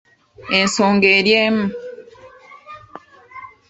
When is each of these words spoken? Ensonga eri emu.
Ensonga 0.59 1.07
eri 1.19 1.31
emu. 1.47 1.65